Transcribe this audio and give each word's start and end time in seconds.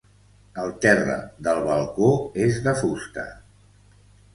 El 0.63 0.71
terra 0.85 1.19
del 1.49 1.63
balcó 1.67 2.11
és 2.49 2.61
de 2.71 2.77
fusta. 2.85 3.33